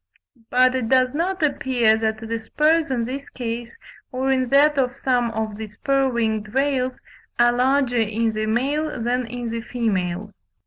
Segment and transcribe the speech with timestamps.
[0.49, 3.77] But it does not appear that the spurs in this case,
[4.11, 6.99] or in that of some of the spur winged rails,
[7.37, 10.33] are larger in the male than in the female.